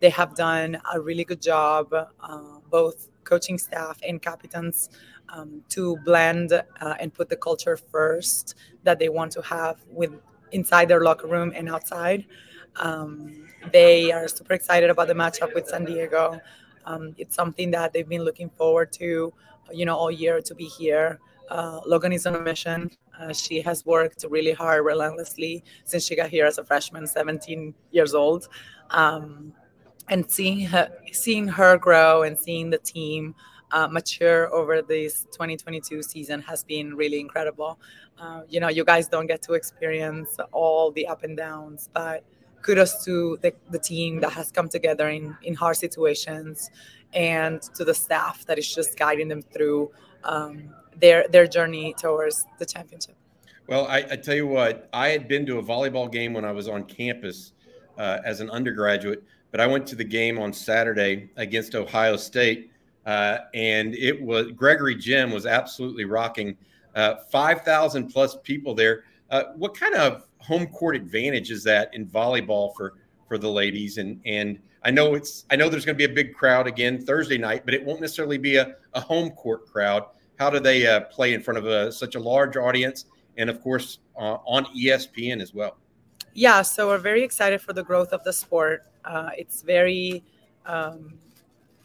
They 0.01 0.11
have 0.11 0.35
done 0.35 0.81
a 0.93 1.01
really 1.01 1.25
good 1.25 1.43
job, 1.43 1.93
uh, 1.93 2.59
both 2.71 3.09
coaching 3.25 3.59
staff 3.59 3.99
and 4.07 4.23
captains, 4.23 4.91
um, 5.29 5.63
to 5.71 5.97
blend 6.05 6.53
uh, 6.53 6.95
and 7.01 7.13
put 7.13 7.29
the 7.29 7.37
culture 7.37 7.77
first 7.77 8.55
that 8.85 8.99
they 8.99 9.09
want 9.09 9.33
to 9.33 9.43
have 9.43 9.77
with 9.91 10.13
inside 10.53 10.89
their 10.89 11.01
locker 11.01 11.27
room 11.27 11.53
and 11.55 11.69
outside. 11.69 12.25
Um, 12.77 13.49
they 13.73 14.13
are 14.13 14.29
super 14.29 14.55
excited 14.55 14.89
about 14.89 15.09
the 15.09 15.15
matchup 15.15 15.55
with 15.55 15.69
San 15.69 15.85
Diego. 15.85 16.41
Um, 16.87 17.15
it's 17.19 17.35
something 17.35 17.71
that 17.73 17.93
they've 17.93 18.09
been 18.09 18.25
looking 18.25 18.51
forward 18.51 18.93
to, 18.93 19.33
you 19.73 19.85
know, 19.85 19.97
all 19.97 20.11
year 20.11 20.41
to 20.41 20.55
be 20.55 20.65
here. 20.65 21.19
Uh, 21.51 21.81
Logan 21.87 22.13
is 22.13 22.27
on 22.27 22.37
a 22.37 22.41
mission. 22.41 22.91
Uh, 23.19 23.33
she 23.33 23.61
has 23.61 23.85
worked 23.85 24.25
really 24.29 24.53
hard, 24.53 24.85
relentlessly 24.85 25.65
since 25.85 26.05
she 26.05 26.15
got 26.15 26.31
here 26.31 26.47
as 26.47 26.59
a 26.59 26.65
freshman, 26.65 27.07
17 27.07 27.75
years 27.91 28.15
old. 28.15 28.49
Um, 28.91 29.53
and 30.09 30.31
seeing 30.31 30.61
her, 30.61 30.91
seeing 31.13 31.49
her 31.49 31.77
grow 31.77 32.23
and 32.23 32.39
seeing 32.39 32.71
the 32.71 32.79
team 32.79 33.35
uh, 33.73 33.89
mature 33.89 34.53
over 34.55 34.81
this 34.83 35.25
2022 35.33 36.03
season 36.03 36.41
has 36.43 36.65
been 36.65 36.95
really 36.95 37.21
incredible. 37.21 37.79
Uh, 38.19 38.43
you 38.49 38.61
know, 38.61 38.69
you 38.69 38.85
guys 38.85 39.09
don't 39.09 39.27
get 39.27 39.43
to 39.43 39.53
experience 39.53 40.39
all 40.53 40.91
the 40.93 41.07
up 41.07 41.23
and 41.25 41.37
downs, 41.37 41.89
but 41.93 42.25
kudos 42.63 43.05
to 43.05 43.39
the, 43.43 43.53
the 43.71 43.79
team 43.79 44.21
that 44.21 44.33
has 44.33 44.51
come 44.51 44.69
together 44.69 45.09
in, 45.09 45.37
in 45.43 45.55
hard 45.55 45.77
situations 45.77 46.71
and 47.13 47.63
to 47.63 47.85
the 47.85 47.95
staff 47.95 48.45
that 48.47 48.59
is 48.59 48.75
just 48.75 48.99
guiding 48.99 49.29
them 49.29 49.43
through 49.43 49.91
um, 50.25 50.75
their 51.01 51.27
their 51.29 51.47
journey 51.47 51.95
towards 51.99 52.45
the 52.59 52.67
championship. 52.67 53.15
Well, 53.69 53.87
I, 53.87 53.99
I, 53.99 54.17
tell 54.17 54.35
you 54.35 54.47
what, 54.47 54.89
I 54.95 55.09
had 55.09 55.29
been 55.29 55.45
to 55.45 55.59
a 55.59 55.63
volleyball 55.63 56.11
game 56.11 56.33
when 56.33 56.45
I 56.45 56.53
was 56.53 56.69
on 56.69 56.85
campus 56.85 57.53
uh, 57.99 58.19
as 58.25 58.41
an 58.41 58.49
undergraduate, 58.49 59.23
but 59.51 59.61
I 59.61 59.67
went 59.67 59.87
to 59.89 59.95
the 59.95 60.05
game 60.05 60.39
on 60.39 60.55
Saturday 60.55 61.29
against 61.37 61.75
Ohio 61.75 62.17
State, 62.17 62.71
uh, 63.05 63.39
and 63.53 63.95
it 63.95 64.23
was 64.23 64.53
Gregory 64.53 64.95
Gym 64.95 65.31
was 65.31 65.45
absolutely 65.45 66.07
rocking 66.07 66.57
uh, 66.95 67.17
5,000 67.31 68.09
plus 68.09 68.39
people 68.43 68.75
there. 68.75 69.05
Uh, 69.31 69.45
what 69.57 69.77
kind 69.77 69.95
of 69.95 70.27
home 70.39 70.67
court 70.69 70.97
advantage 70.97 71.51
is 71.51 71.63
that 71.65 71.93
in 71.93 72.07
volleyball 72.07 72.75
for 72.75 72.95
for 73.29 73.37
the 73.37 73.51
ladies? 73.51 73.99
And 73.99 74.21
and 74.25 74.59
I 74.83 74.91
know 74.91 75.15
it's 75.15 75.45
I 75.51 75.57
know 75.57 75.69
there's 75.69 75.85
going 75.85 75.97
to 75.99 76.07
be 76.07 76.11
a 76.11 76.15
big 76.15 76.35
crowd 76.35 76.67
again 76.67 77.05
Thursday 77.05 77.37
night, 77.37 77.67
but 77.67 77.75
it 77.75 77.85
won't 77.85 78.01
necessarily 78.01 78.39
be 78.39 78.57
a, 78.57 78.77
a 78.95 79.01
home 79.01 79.31
court 79.31 79.67
crowd. 79.67 80.07
How 80.39 80.51
do 80.51 80.61
they 80.61 80.87
uh, 80.87 81.01
play 81.01 81.35
in 81.35 81.43
front 81.43 81.59
of 81.59 81.67
a, 81.67 81.91
such 81.91 82.15
a 82.15 82.21
large 82.21 82.57
audience, 82.57 83.07
and 83.37 83.51
of 83.51 83.61
course 83.61 83.99
uh, 84.17 84.39
on 84.47 84.65
ESPN 84.67 85.43
as 85.43 85.53
well? 85.53 85.77
Yeah, 86.33 86.63
so 86.63 86.87
we're 86.89 86.99
very 86.99 87.23
excited 87.25 87.61
for 87.61 87.73
the 87.73 87.83
growth 87.83 88.13
of 88.13 88.23
the 88.23 88.33
sport. 88.33 88.87
Uh, 89.05 89.31
it's 89.37 89.63
very 89.63 90.23
um, 90.67 91.15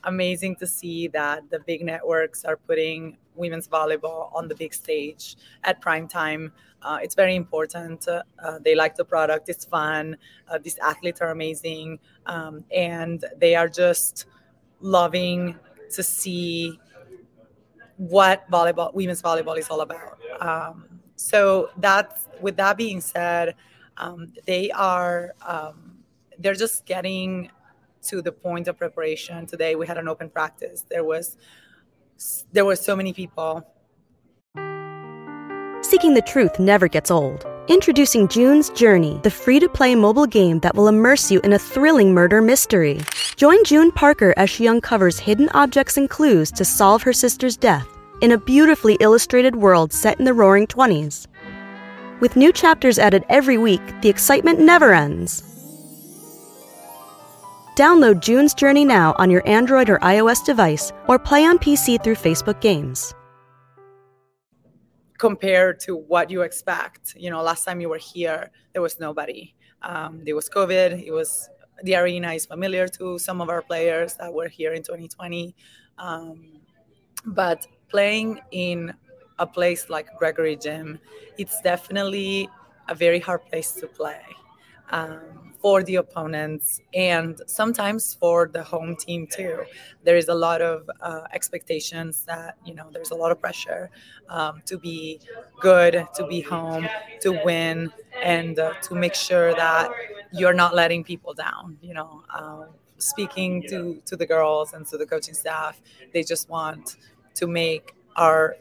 amazing 0.04 0.56
to 0.58 0.68
see 0.68 1.08
that 1.08 1.50
the 1.50 1.60
big 1.62 1.84
networks 1.84 2.46
are 2.46 2.58
putting 2.58 3.18
women's 3.36 3.68
volleyball 3.68 4.30
on 4.36 4.48
the 4.48 4.54
big 4.54 4.74
stage 4.74 5.38
at 5.64 5.82
prime 5.82 6.08
time. 6.08 6.52
Uh, 6.84 7.00
it's 7.02 7.16
very 7.16 7.36
important. 7.36 8.08
Uh, 8.08 8.22
they 8.62 8.76
like 8.76 8.96
the 8.96 9.06
product. 9.06 9.50
It's 9.50 9.66
fun. 9.66 10.18
Uh, 10.48 10.60
these 10.60 10.78
athletes 10.80 11.22
are 11.22 11.32
amazing, 11.32 11.98
um, 12.28 12.64
and 12.76 13.26
they 13.38 13.56
are 13.56 13.70
just 13.70 14.26
loving 14.82 15.58
to 15.92 16.04
see 16.04 16.80
what 18.10 18.50
volleyball, 18.52 18.94
women's 18.94 19.22
volleyball, 19.22 19.58
is 19.58 19.70
all 19.70 19.82
about. 19.82 20.20
Um, 20.40 20.86
so 21.16 21.70
that's 21.78 22.28
with 22.42 22.58
that 22.58 22.78
being 22.78 23.02
said, 23.02 23.56
um, 23.98 24.34
they 24.46 24.72
are 24.72 25.34
um, 25.46 25.98
they're 26.40 26.56
just 26.56 26.86
getting 26.86 27.50
to 28.04 28.22
the 28.22 28.32
point 28.32 28.68
of 28.68 28.78
preparation. 28.78 29.46
Today 29.46 29.76
we 29.76 29.88
had 29.88 29.98
an 29.98 30.08
open 30.08 30.30
practice. 30.30 30.86
There 30.90 31.04
was 31.04 31.38
there 32.52 32.66
were 32.66 32.76
so 32.76 32.96
many 32.96 33.14
people. 33.14 33.66
Seeking 35.82 36.14
the 36.14 36.24
truth 36.26 36.60
never 36.60 36.88
gets 36.88 37.12
old. 37.12 37.46
Introducing 37.68 38.28
June's 38.28 38.70
Journey, 38.72 39.20
the 39.24 39.32
free 39.32 39.60
to 39.60 39.70
play 39.70 39.96
mobile 39.96 40.26
game 40.26 40.60
that 40.60 40.76
will 40.76 40.88
immerse 40.88 41.32
you 41.32 41.40
in 41.42 41.54
a 41.54 41.60
thrilling 41.60 42.14
murder 42.14 42.42
mystery. 42.42 43.00
Join 43.38 43.64
June 43.64 43.92
Parker 43.92 44.34
as 44.36 44.50
she 44.50 44.68
uncovers 44.68 45.20
hidden 45.20 45.50
objects 45.54 45.96
and 45.96 46.10
clues 46.10 46.52
to 46.54 46.66
solve 46.66 47.04
her 47.04 47.14
sister's 47.14 47.56
death 47.56 47.93
in 48.24 48.32
a 48.32 48.38
beautifully 48.38 48.96
illustrated 49.02 49.58
world 49.58 49.92
set 49.92 50.18
in 50.18 50.24
the 50.24 50.34
roaring 50.34 50.66
20s. 50.66 51.28
With 52.22 52.38
new 52.38 52.54
chapters 52.54 52.98
added 52.98 53.26
every 53.28 53.58
week, 53.58 53.82
the 54.02 54.08
excitement 54.08 54.62
never 54.62 54.94
ends. 54.94 55.44
Download 57.76 58.22
June's 58.22 58.54
Journey 58.54 58.86
now 58.86 59.14
on 59.18 59.30
your 59.30 59.46
Android 59.46 59.90
or 59.90 60.00
iOS 60.00 60.46
device 60.46 60.94
or 61.10 61.20
play 61.20 61.44
on 61.44 61.60
PC 61.60 62.02
through 62.02 62.16
Facebook 62.16 62.62
Games. 62.62 63.14
Compared 65.18 65.82
to 65.82 65.98
what 65.98 66.30
you 66.30 66.44
expect, 66.44 67.16
you 67.18 67.30
know, 67.30 67.42
last 67.42 67.66
time 67.66 67.82
you 67.82 67.90
were 67.90 67.98
here, 67.98 68.52
there 68.72 68.82
was 68.82 69.02
nobody. 69.02 69.54
Um, 69.82 70.22
there 70.24 70.36
was 70.36 70.50
COVID. 70.50 71.06
It 71.06 71.12
was 71.12 71.50
the 71.84 71.96
arena 71.96 72.32
is 72.32 72.46
familiar 72.46 72.88
to 72.88 73.20
some 73.20 73.42
of 73.42 73.50
our 73.50 73.62
players 73.62 74.14
that 74.16 74.34
were 74.34 74.48
here 74.48 74.72
in 74.72 74.82
2020. 74.82 75.54
Um, 75.98 76.62
but 77.26 77.68
playing 77.94 78.40
in 78.52 78.94
a 79.40 79.48
place 79.48 79.90
like 79.90 80.08
Gregory 80.20 80.56
Gym, 80.56 81.00
it's 81.38 81.58
definitely 81.62 82.50
a 82.90 82.96
very 82.96 83.20
hard 83.20 83.42
place 83.50 83.72
to 83.82 83.88
play. 83.88 84.22
Um, 84.92 85.20
for 85.62 85.82
the 85.82 85.96
opponents 85.96 86.82
and 86.94 87.40
sometimes 87.48 88.14
for 88.16 88.50
the 88.52 88.62
home 88.62 88.98
team 88.98 89.26
too. 89.28 89.64
There 90.04 90.18
is 90.18 90.28
a 90.28 90.34
lot 90.36 90.62
of 90.62 90.90
uh, 91.00 91.22
expectations 91.32 92.26
that, 92.26 92.58
you 92.66 92.76
know, 92.76 92.90
there's 92.92 93.12
a 93.12 93.16
lot 93.16 93.32
of 93.32 93.40
pressure 93.40 93.90
um, 94.28 94.62
to 94.66 94.78
be 94.78 95.22
good, 95.62 96.06
to 96.16 96.28
be 96.28 96.42
home, 96.42 96.88
to 97.22 97.40
win, 97.46 97.94
and 98.22 98.60
uh, 98.60 98.74
to 98.84 98.96
make 98.96 99.16
sure 99.16 99.56
that 99.56 99.90
you're 100.34 100.54
not 100.54 100.76
letting 100.76 101.04
people 101.04 101.34
down, 101.34 101.78
you 101.82 101.94
know. 101.94 102.24
Um, 102.38 102.66
speaking 102.98 103.64
to, 103.70 104.02
to 104.06 104.16
the 104.16 104.26
girls 104.26 104.74
and 104.74 104.86
to 104.88 104.98
the 104.98 105.06
coaching 105.06 105.34
staff, 105.34 105.82
they 106.14 106.24
just 106.24 106.50
want 106.50 106.98
to 107.36 107.48
make 107.48 107.96
our 108.16 108.58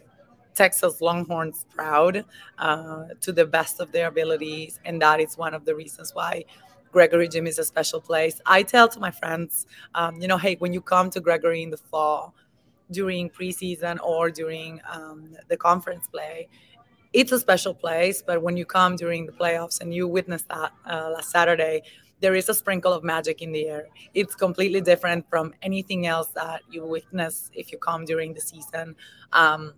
Texas 0.53 1.01
Longhorns 1.01 1.65
proud 1.75 2.25
uh, 2.59 3.05
to 3.21 3.31
the 3.31 3.45
best 3.45 3.79
of 3.79 3.91
their 3.91 4.07
abilities. 4.07 4.79
And 4.85 5.01
that 5.01 5.19
is 5.19 5.37
one 5.37 5.53
of 5.53 5.65
the 5.65 5.75
reasons 5.75 6.13
why 6.13 6.45
Gregory 6.91 7.27
Gym 7.27 7.47
is 7.47 7.57
a 7.59 7.63
special 7.63 7.99
place. 7.99 8.39
I 8.45 8.63
tell 8.63 8.87
to 8.89 8.99
my 8.99 9.11
friends, 9.11 9.65
um, 9.95 10.21
you 10.21 10.27
know, 10.27 10.37
hey, 10.37 10.55
when 10.55 10.73
you 10.73 10.81
come 10.81 11.09
to 11.11 11.19
Gregory 11.19 11.63
in 11.63 11.71
the 11.71 11.77
fall, 11.77 12.35
during 12.91 13.29
preseason 13.29 13.97
or 14.03 14.29
during 14.29 14.79
um, 14.91 15.35
the 15.47 15.57
conference 15.57 16.07
play, 16.07 16.47
it's 17.13 17.31
a 17.31 17.39
special 17.39 17.73
place. 17.73 18.21
But 18.21 18.41
when 18.41 18.57
you 18.57 18.65
come 18.65 18.95
during 18.95 19.25
the 19.25 19.31
playoffs 19.31 19.81
and 19.81 19.93
you 19.93 20.07
witness 20.07 20.43
that 20.43 20.71
uh, 20.85 21.11
last 21.13 21.31
Saturday, 21.31 21.83
there 22.23 22.35
is 22.35 22.47
a 22.47 22.53
sprinkle 22.53 22.93
of 22.93 23.03
magic 23.03 23.41
in 23.41 23.51
the 23.51 23.67
air. 23.67 23.87
It's 24.13 24.33
completely 24.33 24.79
different 24.79 25.29
from 25.29 25.53
anything 25.61 26.07
else 26.07 26.29
that 26.29 26.61
you 26.71 26.85
witness 26.85 27.51
if 27.53 27.69
you 27.71 27.77
come 27.77 28.05
during 28.05 28.33
the 28.33 28.39
season. 28.39 28.95
Um, 29.33 29.73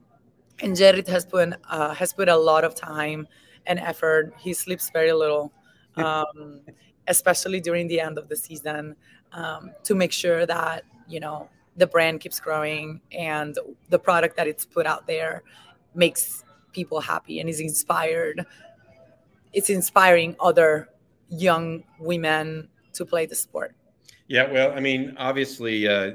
and 0.59 0.75
Jerritt 0.75 1.07
has 1.07 1.25
put 1.25 1.53
uh, 1.69 1.93
has 1.95 2.13
put 2.13 2.29
a 2.29 2.37
lot 2.37 2.63
of 2.63 2.75
time 2.75 3.27
and 3.65 3.79
effort. 3.79 4.33
He 4.37 4.53
sleeps 4.53 4.91
very 4.91 5.11
little. 5.11 5.51
Um, 5.97 6.61
especially 7.07 7.59
during 7.61 7.87
the 7.87 7.99
end 7.99 8.17
of 8.17 8.27
the 8.29 8.35
season, 8.35 8.95
um, 9.31 9.71
to 9.83 9.95
make 9.95 10.11
sure 10.11 10.45
that 10.45 10.83
you 11.07 11.19
know 11.19 11.49
the 11.77 11.87
brand 11.87 12.19
keeps 12.21 12.39
growing 12.39 13.01
and 13.11 13.57
the 13.89 13.99
product 13.99 14.37
that 14.37 14.47
it's 14.47 14.65
put 14.65 14.85
out 14.85 15.07
there 15.07 15.43
makes 15.93 16.43
people 16.73 16.99
happy 16.99 17.39
and 17.39 17.49
is 17.49 17.59
inspired. 17.59 18.45
It's 19.53 19.69
inspiring 19.69 20.35
other 20.39 20.89
young 21.37 21.83
women 21.99 22.69
to 22.93 23.05
play 23.05 23.25
the 23.25 23.35
sport. 23.35 23.75
Yeah, 24.27 24.51
well, 24.51 24.71
I 24.71 24.79
mean, 24.79 25.15
obviously, 25.17 25.87
uh, 25.87 26.13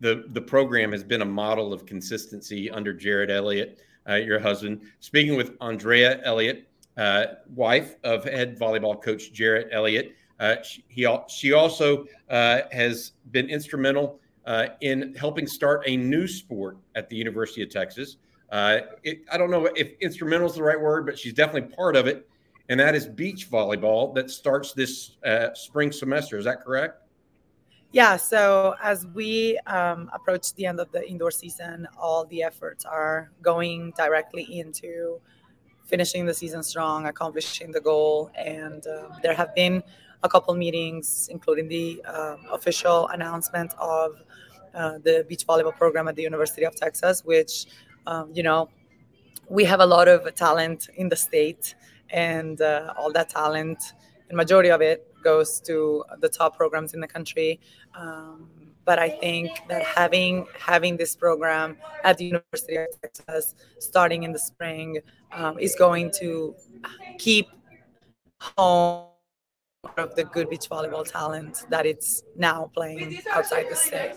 the 0.00 0.24
the 0.28 0.40
program 0.40 0.92
has 0.92 1.02
been 1.02 1.22
a 1.22 1.26
model 1.26 1.72
of 1.72 1.86
consistency 1.86 2.70
under 2.70 2.92
Jerritt 2.92 3.30
Elliott, 3.30 3.78
uh, 4.08 4.14
your 4.14 4.38
husband. 4.38 4.82
Speaking 5.00 5.36
with 5.36 5.56
Andrea 5.60 6.20
Elliott, 6.22 6.68
uh, 6.96 7.26
wife 7.54 7.96
of 8.04 8.24
head 8.24 8.58
volleyball 8.58 9.02
coach 9.02 9.32
Jerritt 9.32 9.68
Elliott, 9.72 10.14
uh, 10.38 10.56
she, 10.62 10.84
he, 10.88 11.08
she 11.28 11.52
also 11.54 12.06
uh, 12.28 12.62
has 12.72 13.12
been 13.30 13.48
instrumental 13.48 14.20
uh, 14.44 14.68
in 14.82 15.14
helping 15.14 15.46
start 15.46 15.82
a 15.86 15.96
new 15.96 16.28
sport 16.28 16.76
at 16.94 17.08
the 17.08 17.16
University 17.16 17.62
of 17.62 17.70
Texas. 17.70 18.18
It, 18.52 19.22
I 19.32 19.38
don't 19.38 19.50
know 19.50 19.66
if 19.74 19.98
instrumental 20.00 20.46
is 20.46 20.54
the 20.54 20.62
right 20.62 20.80
word, 20.80 21.06
but 21.06 21.18
she's 21.18 21.32
definitely 21.32 21.74
part 21.74 21.96
of 21.96 22.06
it. 22.06 22.28
And 22.68 22.80
that 22.80 22.94
is 22.94 23.06
beach 23.06 23.50
volleyball 23.50 24.14
that 24.14 24.30
starts 24.30 24.72
this 24.72 25.16
uh, 25.24 25.54
spring 25.54 25.92
semester. 25.92 26.36
Is 26.38 26.44
that 26.44 26.64
correct? 26.64 27.02
Yeah. 27.92 28.16
So 28.16 28.74
as 28.82 29.06
we 29.06 29.58
um, 29.66 30.10
approach 30.12 30.52
the 30.54 30.66
end 30.66 30.80
of 30.80 30.90
the 30.90 31.08
indoor 31.08 31.30
season, 31.30 31.86
all 31.98 32.26
the 32.26 32.42
efforts 32.42 32.84
are 32.84 33.30
going 33.40 33.92
directly 33.96 34.58
into 34.58 35.20
finishing 35.86 36.26
the 36.26 36.34
season 36.34 36.62
strong, 36.62 37.06
accomplishing 37.06 37.70
the 37.70 37.80
goal. 37.80 38.30
And 38.36 38.86
um, 38.88 39.12
there 39.22 39.34
have 39.34 39.54
been 39.54 39.82
a 40.22 40.28
couple 40.28 40.54
meetings, 40.54 41.28
including 41.30 41.68
the 41.68 42.02
um, 42.04 42.40
official 42.50 43.06
announcement 43.08 43.72
of 43.78 44.12
uh, 44.74 44.98
the 44.98 45.24
beach 45.28 45.46
volleyball 45.46 45.74
program 45.74 46.08
at 46.08 46.16
the 46.16 46.22
University 46.22 46.64
of 46.64 46.74
Texas, 46.74 47.24
which, 47.24 47.66
um, 48.06 48.30
you 48.34 48.42
know, 48.42 48.68
we 49.48 49.64
have 49.64 49.80
a 49.80 49.86
lot 49.86 50.08
of 50.08 50.34
talent 50.34 50.88
in 50.96 51.08
the 51.08 51.16
state, 51.16 51.76
and 52.10 52.60
uh, 52.60 52.94
all 52.96 53.12
that 53.12 53.28
talent, 53.28 53.94
and 54.28 54.36
majority 54.36 54.70
of 54.70 54.80
it 54.80 55.12
goes 55.22 55.60
to 55.60 56.04
the 56.20 56.28
top 56.28 56.56
programs 56.56 56.94
in 56.94 57.00
the 57.00 57.08
country. 57.08 57.60
Um, 57.94 58.48
but 58.84 58.98
I 59.00 59.08
think 59.08 59.50
that 59.68 59.82
having 59.82 60.46
having 60.58 60.96
this 60.96 61.16
program 61.16 61.76
at 62.04 62.18
the 62.18 62.26
University 62.26 62.76
of 62.76 62.86
Texas 63.02 63.54
starting 63.80 64.22
in 64.22 64.32
the 64.32 64.38
spring 64.38 64.98
um, 65.32 65.58
is 65.58 65.74
going 65.74 66.12
to 66.20 66.54
keep 67.18 67.48
home 68.40 69.08
of 69.98 70.14
the 70.14 70.24
good 70.24 70.48
beach 70.50 70.68
volleyball 70.68 71.04
talent 71.04 71.64
that 71.70 71.86
it's 71.86 72.22
now 72.36 72.70
playing 72.74 73.20
outside 73.32 73.66
the 73.70 73.76
state. 73.76 74.14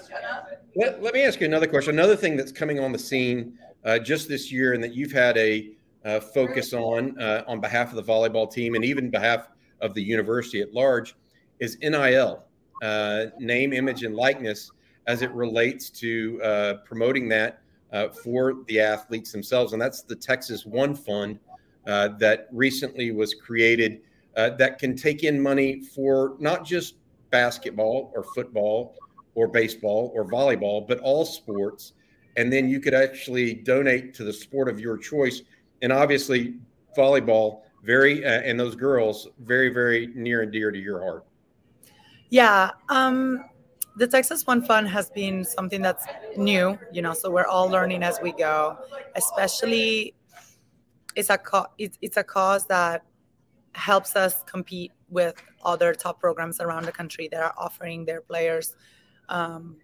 Let, 0.75 1.01
let 1.01 1.13
me 1.13 1.23
ask 1.23 1.39
you 1.39 1.45
another 1.45 1.67
question. 1.67 1.93
Another 1.93 2.15
thing 2.15 2.35
that's 2.35 2.51
coming 2.51 2.79
on 2.79 2.91
the 2.91 2.99
scene 2.99 3.57
uh, 3.85 3.99
just 3.99 4.27
this 4.27 4.51
year 4.51 4.73
and 4.73 4.83
that 4.83 4.93
you've 4.93 5.11
had 5.11 5.37
a 5.37 5.71
uh, 6.05 6.19
focus 6.19 6.73
on 6.73 7.19
uh, 7.19 7.43
on 7.47 7.59
behalf 7.59 7.89
of 7.89 7.95
the 7.95 8.03
volleyball 8.03 8.51
team 8.51 8.75
and 8.75 8.85
even 8.85 9.09
behalf 9.09 9.49
of 9.81 9.93
the 9.93 10.01
university 10.01 10.61
at 10.61 10.73
large 10.73 11.15
is 11.59 11.77
NIL, 11.81 12.43
uh, 12.81 13.25
name, 13.37 13.73
image, 13.73 14.03
and 14.03 14.15
likeness, 14.15 14.71
as 15.07 15.21
it 15.21 15.31
relates 15.31 15.89
to 15.89 16.41
uh, 16.43 16.73
promoting 16.85 17.27
that 17.29 17.61
uh, 17.91 18.09
for 18.09 18.55
the 18.67 18.79
athletes 18.79 19.31
themselves. 19.31 19.73
And 19.73 19.81
that's 19.81 20.01
the 20.01 20.15
Texas 20.15 20.65
One 20.65 20.95
Fund 20.95 21.39
that 21.85 22.47
recently 22.51 23.11
was 23.11 23.33
created 23.33 24.01
uh, 24.39 24.51
that 24.51 24.79
can 24.79 24.95
take 24.95 25.23
in 25.23 25.41
money 25.41 25.81
for 25.81 26.35
not 26.39 26.65
just 26.65 26.95
basketball 27.29 28.11
or 28.15 28.23
football 28.23 28.95
or 29.35 29.47
baseball 29.47 30.11
or 30.15 30.25
volleyball, 30.25 30.87
but 30.87 30.99
all 30.99 31.25
sports. 31.25 31.93
And 32.37 32.51
then 32.51 32.69
you 32.69 32.79
could 32.79 32.93
actually 32.93 33.53
donate 33.53 34.13
to 34.13 34.23
the 34.23 34.31
sport 34.31 34.69
of 34.69 34.79
your 34.79 34.97
choice. 34.97 35.41
And 35.81 35.91
obviously 35.91 36.55
volleyball 36.97 37.61
very 37.83 38.25
uh, 38.25 38.41
and 38.41 38.59
those 38.59 38.75
girls 38.75 39.27
very 39.39 39.69
very 39.69 40.07
near 40.15 40.41
and 40.41 40.51
dear 40.51 40.71
to 40.71 40.79
your 40.79 41.01
heart. 41.01 41.25
Yeah, 42.29 42.71
um, 42.89 43.45
the 43.95 44.07
Texas 44.07 44.45
One 44.45 44.61
Fund 44.61 44.87
has 44.87 45.09
been 45.09 45.43
something 45.43 45.81
that's 45.81 46.05
new, 46.37 46.77
you 46.91 47.01
know. 47.01 47.13
So 47.13 47.31
we're 47.31 47.47
all 47.47 47.67
learning 47.67 48.03
as 48.03 48.19
we 48.21 48.31
go. 48.31 48.77
Especially, 49.15 50.13
it's 51.15 51.29
a 51.29 51.37
co- 51.37 51.67
it's, 51.77 51.97
it's 52.01 52.17
a 52.17 52.23
cause 52.23 52.65
that 52.67 53.03
helps 53.73 54.15
us 54.15 54.43
compete 54.43 54.91
with 55.09 55.35
other 55.63 55.93
top 55.93 56.19
programs 56.19 56.59
around 56.61 56.85
the 56.85 56.91
country 56.91 57.27
that 57.31 57.41
are 57.41 57.53
offering 57.57 58.05
their 58.05 58.21
players 58.21 58.75
um, 59.29 59.77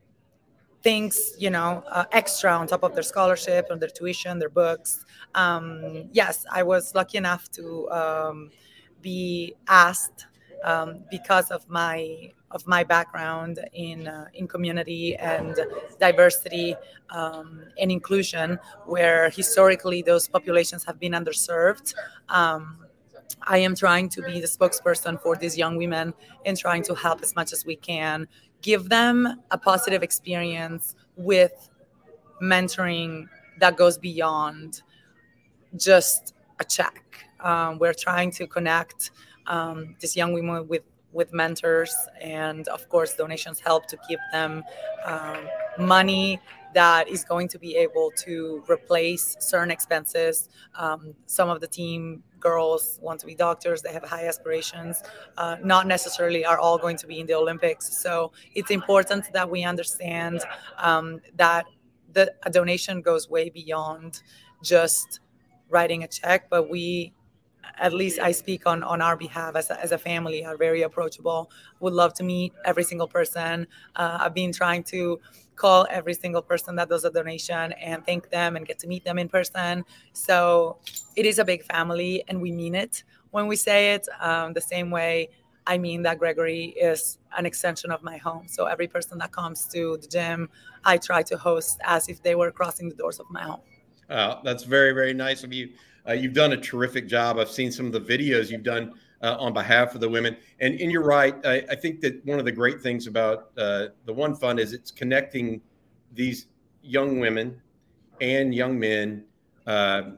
things, 0.86 1.34
you 1.40 1.50
know, 1.50 1.84
uh, 1.90 2.06
extra 2.12 2.52
on 2.52 2.68
top 2.68 2.84
of 2.84 2.94
their 2.94 3.08
scholarship, 3.14 3.66
on 3.72 3.80
their 3.80 3.90
tuition, 3.90 4.38
their 4.38 4.54
books. 4.64 5.04
Um, 5.34 6.08
yes, 6.12 6.46
I 6.52 6.62
was 6.62 6.94
lucky 6.94 7.18
enough 7.18 7.50
to 7.58 7.90
um, 7.90 8.52
be 9.02 9.56
asked 9.68 10.28
um, 10.64 11.04
because 11.10 11.50
of 11.50 11.68
my 11.68 12.32
of 12.52 12.66
my 12.68 12.84
background 12.84 13.60
in 13.74 14.08
uh, 14.08 14.28
in 14.36 14.48
community 14.48 15.16
and 15.16 15.56
diversity 16.00 16.76
um, 17.10 17.64
and 17.82 17.92
inclusion, 17.92 18.60
where 18.86 19.32
historically 19.32 20.04
those 20.04 20.28
populations 20.28 20.86
have 20.86 21.00
been 21.00 21.14
underserved. 21.14 21.96
Um, 22.30 22.86
I 23.42 23.58
am 23.58 23.76
trying 23.76 24.10
to 24.10 24.22
be 24.22 24.40
the 24.40 24.48
spokesperson 24.48 25.20
for 25.20 25.36
these 25.36 25.58
young 25.58 25.78
women 25.78 26.14
and 26.46 26.56
trying 26.56 26.84
to 26.84 26.94
help 26.94 27.22
as 27.24 27.36
much 27.36 27.54
as 27.54 27.66
we 27.66 27.76
can 27.76 28.28
give 28.66 28.90
them 28.90 29.44
a 29.52 29.58
positive 29.60 30.02
experience 30.02 30.96
with 31.18 31.70
mentoring 32.42 33.28
that 33.60 33.78
goes 33.78 33.96
beyond 33.96 34.82
just 35.78 36.34
a 36.60 36.64
check. 36.64 37.04
Um, 37.42 37.78
we're 37.78 37.94
trying 37.94 38.32
to 38.32 38.48
connect 38.48 39.12
um, 39.46 39.96
these 40.00 40.16
young 40.18 40.34
women 40.34 40.68
with 40.68 40.82
with 41.14 41.32
mentors, 41.32 41.96
and 42.20 42.68
of 42.68 42.90
course, 42.90 43.14
donations 43.14 43.60
help 43.60 43.86
to 43.88 43.98
give 44.10 44.20
them 44.34 44.64
um, 45.06 45.48
money 45.78 46.42
that 46.74 47.08
is 47.08 47.24
going 47.24 47.48
to 47.48 47.58
be 47.58 47.78
able 47.78 48.12
to 48.26 48.62
replace 48.68 49.38
certain 49.40 49.72
expenses. 49.72 50.50
Um, 50.74 51.14
some 51.26 51.50
of 51.50 51.62
the 51.62 51.68
team 51.68 52.24
girls 52.50 53.00
want 53.02 53.18
to 53.22 53.26
be 53.32 53.36
doctors, 53.48 53.82
they 53.82 53.94
have 53.98 54.06
high 54.16 54.28
aspirations, 54.32 54.94
uh, 55.42 55.56
not 55.74 55.84
necessarily 55.96 56.42
are 56.52 56.60
all 56.66 56.78
going 56.86 56.98
to 57.04 57.08
be 57.12 57.18
in 57.22 57.26
the 57.26 57.34
Olympics. 57.44 57.86
So 58.04 58.32
it's 58.58 58.72
important 58.80 59.24
that 59.38 59.48
we 59.56 59.60
understand 59.74 60.38
um, 60.90 61.08
that 61.44 61.66
the, 62.16 62.26
a 62.44 62.52
donation 62.60 63.02
goes 63.02 63.24
way 63.36 63.50
beyond 63.50 64.22
just 64.62 65.20
writing 65.70 66.04
a 66.04 66.10
check, 66.20 66.40
but 66.50 66.64
we 66.70 67.14
at 67.78 67.94
least 67.94 68.20
I 68.20 68.32
speak 68.32 68.66
on 68.66 68.84
on 68.84 69.02
our 69.02 69.16
behalf 69.16 69.56
as 69.56 69.70
a, 69.70 69.82
as 69.82 69.92
a 69.92 69.98
family 69.98 70.46
are 70.46 70.58
very 70.58 70.84
approachable. 70.84 71.52
Would 71.80 71.94
love 71.94 72.14
to 72.16 72.24
meet 72.24 72.54
every 72.66 72.84
single 72.84 73.08
person. 73.08 73.68
Uh, 73.96 74.18
I've 74.22 74.34
been 74.34 74.52
trying 74.52 74.84
to 74.86 75.20
call 75.56 75.88
every 75.90 76.14
single 76.14 76.42
person 76.42 76.76
that 76.76 76.90
does 76.90 77.06
a 77.06 77.10
donation 77.10 77.72
and 77.74 78.06
thank 78.06 78.30
them 78.30 78.56
and 78.56 78.68
get 78.68 78.80
to 78.80 78.88
meet 78.88 79.06
them 79.06 79.18
in 79.18 79.30
person. 79.30 79.86
So 80.14 80.78
it 81.16 81.26
is 81.26 81.40
a 81.40 81.46
big 81.46 81.64
family, 81.64 82.24
and 82.28 82.42
we 82.42 82.52
mean 82.52 82.76
it 82.76 83.04
when 83.32 83.48
we 83.48 83.56
say 83.56 83.94
it. 83.94 84.08
Um, 84.20 84.54
the 84.54 84.62
same 84.62 84.92
way 84.92 85.30
I 85.68 85.78
mean 85.78 86.04
that 86.04 86.20
Gregory 86.20 86.76
is 86.80 87.18
an 87.38 87.46
extension 87.46 87.92
of 87.92 88.04
my 88.04 88.18
home. 88.18 88.48
So 88.48 88.66
every 88.66 88.88
person 88.88 89.18
that 89.18 89.32
comes 89.32 89.66
to 89.74 89.98
the 90.02 90.08
gym, 90.08 90.50
I 90.84 90.98
try 90.98 91.24
to 91.24 91.38
host 91.38 91.80
as 91.84 92.08
if 92.08 92.22
they 92.22 92.36
were 92.36 92.52
crossing 92.52 92.90
the 92.90 92.96
doors 92.96 93.20
of 93.20 93.26
my 93.30 93.44
home. 93.44 93.62
That's 94.44 94.64
very, 94.64 94.92
very 94.92 95.14
nice 95.14 95.44
of 95.44 95.52
you. 95.52 95.72
Uh, 96.08 96.14
you've 96.14 96.34
done 96.34 96.54
a 96.54 96.58
terrific 96.58 97.08
job. 97.08 97.40
I've 97.40 97.50
seen 97.50 97.72
some 97.72 97.86
of 97.88 97.92
the 97.92 98.02
videos 98.02 98.50
you've 98.50 98.64
done 98.64 98.94
uh, 99.22 99.38
on 99.40 99.54
behalf 99.54 99.96
of 99.96 100.02
the 100.02 100.10
women. 100.10 100.38
And, 100.60 100.80
and 100.80 100.92
you're 100.92 101.04
right. 101.04 101.36
I, 101.46 101.64
I 101.70 101.76
think 101.76 102.00
that 102.02 102.24
one 102.26 102.40
of 102.40 102.46
the 102.46 102.52
great 102.52 102.82
things 102.82 103.08
about 103.08 103.50
uh, 103.58 103.88
the 104.06 104.14
One 104.14 104.36
Fund 104.36 104.60
is 104.60 104.74
it's 104.74 104.92
connecting 104.92 105.62
these 106.14 106.48
young 106.84 107.20
women 107.20 107.60
and 108.22 108.54
young 108.54 108.80
men 108.80 109.24
uh, 109.66 110.12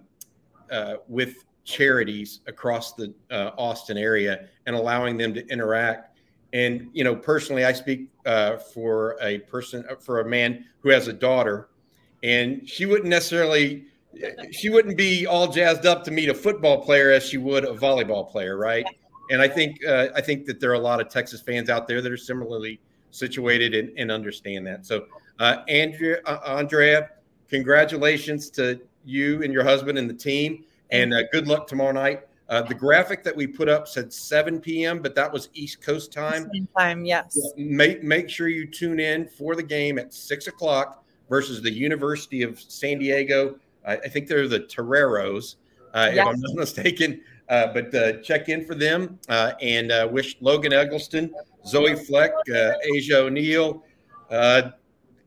uh, 0.72 0.96
with 1.08 1.46
charities 1.64 2.42
across 2.48 2.94
the 2.94 3.14
uh, 3.32 3.52
Austin 3.58 3.98
area 3.98 4.48
and 4.66 4.76
allowing 4.76 5.18
them 5.18 5.34
to 5.34 5.48
interact. 5.48 6.18
And 6.54 6.90
you 6.94 7.04
know, 7.04 7.16
personally, 7.16 7.66
I 7.66 7.74
speak 7.74 8.10
for 8.74 9.18
a 9.22 9.40
person 9.40 9.86
for 10.00 10.22
a 10.22 10.26
man 10.26 10.66
who 10.80 10.90
has 10.90 11.08
a 11.08 11.14
daughter, 11.14 11.70
and 12.24 12.68
she 12.68 12.86
wouldn't 12.86 13.10
necessarily 13.10 13.86
she 14.52 14.70
wouldn't 14.70 14.98
be 14.98 15.26
all 15.26 15.48
jazzed 15.52 15.86
up 15.86 16.04
to 16.06 16.12
meet 16.12 16.30
a 16.30 16.34
football 16.34 16.82
player 16.84 17.12
as 17.12 17.24
she 17.24 17.38
would 17.38 17.66
a 17.66 17.74
volleyball 17.74 18.30
player, 18.30 18.58
right? 18.58 18.86
And 19.30 19.42
I 19.42 19.48
think 19.48 19.86
uh, 19.86 20.08
I 20.16 20.22
think 20.22 20.46
that 20.46 20.60
there 20.60 20.72
are 20.72 20.76
a 20.76 20.80
lot 20.80 21.02
of 21.02 21.10
Texas 21.10 21.42
fans 21.42 21.70
out 21.70 21.88
there 21.88 22.02
that 22.02 22.12
are 22.12 22.18
similarly 22.18 22.80
situated 23.12 23.74
and, 23.74 23.98
and 23.98 24.12
understand 24.12 24.66
that. 24.68 24.86
So, 24.86 25.06
uh, 25.40 25.64
Andrea, 25.68 26.22
uh, 26.26 26.40
Andrea, 26.46 27.10
congratulations 27.50 28.50
to 28.52 28.80
you 29.06 29.44
and 29.44 29.54
your 29.54 29.64
husband 29.64 29.98
and 29.98 30.10
the 30.10 30.14
team, 30.14 30.66
and 30.92 31.14
uh, 31.14 31.24
good 31.32 31.48
luck 31.48 31.68
tomorrow 31.68 31.92
night. 31.92 32.24
Uh, 32.50 32.62
the 32.62 32.74
graphic 32.74 33.24
that 33.24 33.36
we 33.36 33.46
put 33.46 33.68
up 33.68 33.90
said 33.90 34.12
7 34.12 34.62
p.m., 34.62 35.02
but 35.02 35.14
that 35.16 35.32
was 35.32 35.50
East 35.54 35.82
Coast 35.82 36.14
time. 36.14 36.50
Same 36.54 36.68
time, 36.78 37.04
yes. 37.04 37.38
Make 37.58 38.04
make 38.04 38.30
sure 38.30 38.48
you 38.48 38.66
tune 38.66 39.02
in 39.02 39.28
for 39.28 39.56
the 39.56 39.64
game 39.64 40.00
at 40.00 40.14
six 40.14 40.48
o'clock 40.48 41.04
versus 41.30 41.62
the 41.62 41.72
University 41.72 42.44
of 42.44 42.60
San 42.60 43.00
Diego 43.00 43.58
I, 43.88 43.94
I 43.94 44.08
think 44.08 44.28
they're 44.28 44.48
the 44.48 44.60
Toreros, 44.60 45.56
uh, 45.94 46.12
yes. 46.14 46.18
if 46.18 46.28
I'm 46.28 46.40
not 46.40 46.56
mistaken. 46.56 47.22
Uh, 47.50 47.72
but 47.74 47.94
uh, 47.96 48.14
check 48.22 48.50
in 48.50 48.66
for 48.66 48.76
them 48.76 49.18
uh, 49.30 49.54
and 49.62 49.92
uh, 49.92 50.08
wish 50.12 50.36
Logan 50.42 50.74
Eggleston, 50.74 51.34
Zoe 51.66 51.96
Fleck, 51.96 52.32
uh, 52.50 52.74
Asjia 52.94 53.16
O'Neal, 53.16 53.84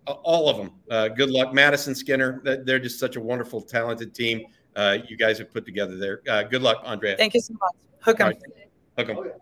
all 0.07 0.49
of 0.49 0.57
them 0.59 1.15
good 1.17 1.31
luck. 1.31 1.55
Madison 1.55 1.95
Skinner, 1.95 2.43
they're 2.65 2.79
just 2.79 3.01
such 3.01 3.17
a 3.17 3.21
wonderful, 3.21 3.63
talented 3.63 4.15
team 4.15 4.45
you 5.09 5.17
guys 5.17 5.39
have 5.39 5.51
put 5.51 5.65
together 5.65 5.97
there. 5.97 6.21
good 6.45 6.63
luck, 6.63 6.83
Andrea. 6.85 7.17
Thank 7.17 7.35
you 7.35 7.41
so 7.41 7.55
much. 7.55 7.73
Hook 8.03 8.21
'em. 8.21 8.29
Right. 8.29 8.43
Hook 8.99 9.09
'em. 9.09 9.41